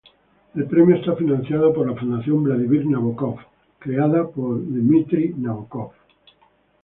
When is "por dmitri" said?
4.29-5.35